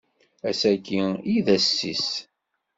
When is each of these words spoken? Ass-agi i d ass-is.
Ass-agi 0.49 1.01
i 1.33 1.35
d 1.45 1.47
ass-is. 1.55 2.07